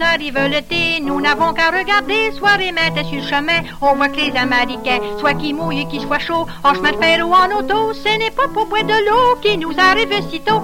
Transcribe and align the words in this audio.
arrive 0.00 0.38
le 0.38 0.60
thé, 0.62 1.00
nous 1.00 1.20
n'avons 1.20 1.52
qu'à 1.52 1.70
regarder, 1.70 2.32
les 2.58 2.72
maîtres 2.72 3.06
sur 3.08 3.20
le 3.20 3.26
chemin, 3.26 3.62
on 3.80 3.94
voit 3.94 4.08
que 4.08 4.16
les 4.16 4.36
Américains, 4.36 4.98
soit 5.18 5.34
qui 5.34 5.52
mouillent, 5.52 5.88
qui 5.88 6.00
soit 6.00 6.18
chaud, 6.18 6.46
en 6.64 6.74
chemin 6.74 6.92
de 6.92 6.96
fer 6.96 7.26
ou 7.26 7.32
en 7.32 7.50
auto, 7.58 7.92
ce 7.94 8.18
n'est 8.18 8.30
pas 8.30 8.48
pour 8.48 8.66
boire 8.66 8.84
de 8.84 8.98
l'eau 9.06 9.36
qui 9.42 9.56
nous 9.56 9.74
arrive 9.78 10.12
si 10.30 10.40
tôt. 10.40 10.62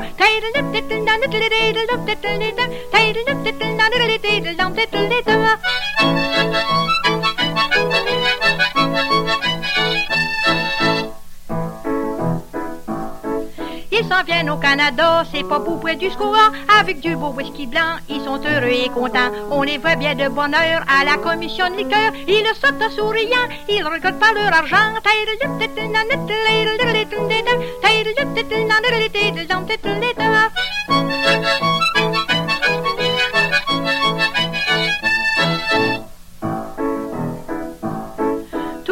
Ils 13.96 14.04
s'en 14.08 14.25
viennent 14.25 14.50
au 14.50 14.57
Canada, 14.57 15.22
c'est 15.32 15.48
pas 15.48 15.61
pour 15.61 15.76
boire 15.76 15.94
du 15.94 16.11
score, 16.11 16.50
avec 16.80 16.98
du 16.98 17.14
beau 17.14 17.29
whisky 17.29 17.66
blanc, 17.68 17.94
ils 18.08 18.20
sont 18.22 18.40
heureux 18.43 18.75
et 18.84 18.89
contents. 18.89 19.30
On 19.53 19.62
les 19.62 19.79
voit 19.79 19.94
bien 19.94 20.17
de 20.17 20.29
bonne 20.29 20.53
heure 20.53 20.82
à 20.89 21.04
la 21.04 21.17
commission 21.17 21.70
de 21.70 21.76
liqueur, 21.76 22.11
ils 22.26 22.44
sautent 22.61 22.82
en 22.82 22.90
souriant, 22.90 23.46
ils 23.68 23.84
regardent 23.84 24.18
pas 24.18 24.32
leur 24.32 24.53
argent. 24.53 24.94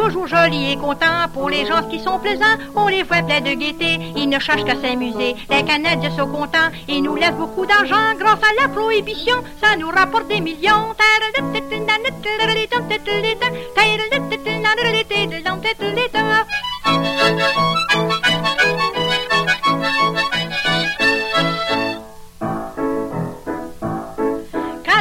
Toujours 0.03 0.27
jolis 0.27 0.72
et 0.72 0.77
contents. 0.77 1.28
Pour 1.33 1.48
les 1.48 1.64
gens 1.64 1.83
qui 1.89 2.00
sont 2.00 2.19
plaisants, 2.19 2.56
on 2.75 2.89
les 2.89 3.03
voit 3.03 3.22
pleins 3.22 3.41
de 3.41 3.55
gaieté. 3.55 3.98
Ils 4.17 4.28
ne 4.28 4.39
cherchent 4.39 4.64
qu'à 4.64 4.81
s'amuser. 4.81 5.36
Les 5.50 5.64
Canadiens 5.64 6.11
sont 6.17 6.27
contents. 6.27 6.70
Ils 6.89 7.03
nous 7.03 7.14
laissent 7.14 7.41
beaucoup 7.42 7.67
d'argent 7.67 8.14
grâce 8.19 8.42
à 8.42 8.62
la 8.62 8.69
prohibition. 8.69 9.36
Ça 9.62 9.77
nous 9.77 9.91
rapporte 9.91 10.28
des 10.28 10.41
millions. 10.41 10.92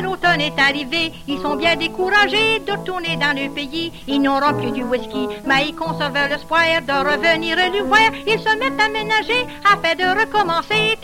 L'automne 0.01 0.41
est 0.41 0.57
arrivé, 0.59 1.11
ils 1.27 1.39
sont 1.41 1.55
bien 1.55 1.75
découragés 1.75 2.59
de 2.59 2.71
retourner 2.71 3.17
dans 3.17 3.35
le 3.35 3.49
pays. 3.53 3.91
Ils 4.07 4.21
n'auront 4.21 4.53
plus 4.53 4.71
du 4.71 4.83
whisky, 4.83 5.27
mais 5.45 5.67
ils 5.67 5.75
conservent 5.75 6.29
l'espoir 6.29 6.61
de 6.87 6.93
revenir 6.93 7.57
le 7.57 7.83
voir. 7.83 8.11
Ils 8.25 8.39
se 8.39 8.57
mettent 8.57 8.79
à 8.79 8.87
ménager 8.89 9.45
afin 9.65 9.95
de 9.95 10.19
recommencer. 10.19 10.97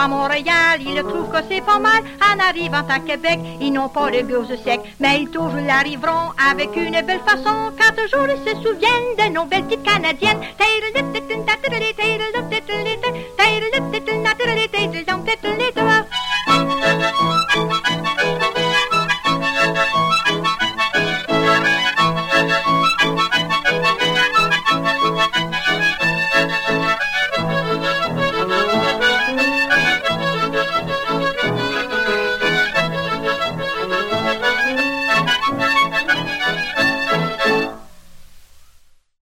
À 0.00 0.08
Montréal, 0.08 0.80
ils 0.80 1.02
trouvent 1.02 1.30
que 1.30 1.42
c'est 1.48 1.60
pas 1.60 1.78
mal. 1.78 2.02
En 2.22 2.38
arrivant 2.40 2.86
à 2.88 3.00
Québec, 3.00 3.38
ils 3.60 3.70
n'ont 3.70 3.90
pas 3.90 4.10
de 4.10 4.22
gueuse 4.22 4.48
sec, 4.64 4.80
mais 4.98 5.20
ils 5.20 5.30
toujours 5.30 5.60
l'arriveront 5.66 6.32
avec 6.50 6.74
une 6.76 7.00
belle 7.06 7.20
façon. 7.26 7.72
Quand 7.78 7.94
toujours 7.94 8.28
ils 8.34 8.42
se 8.48 8.56
souviennent 8.62 9.14
de 9.18 9.34
nos 9.34 9.44
belles 9.44 9.64
petites 9.64 9.82
canadiennes. 9.82 10.40